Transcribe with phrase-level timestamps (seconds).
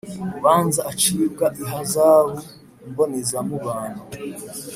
[0.23, 2.37] urubanza acibwa ihazabu
[2.89, 4.01] mbonezamubano